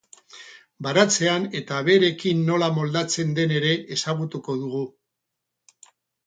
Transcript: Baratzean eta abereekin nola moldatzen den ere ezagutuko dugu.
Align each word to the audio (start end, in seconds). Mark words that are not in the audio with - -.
Baratzean 0.85 1.43
eta 1.59 1.77
abereekin 1.81 2.41
nola 2.47 2.69
moldatzen 2.79 3.37
den 3.41 3.53
ere 3.59 3.75
ezagutuko 3.97 4.57
dugu. 4.65 4.83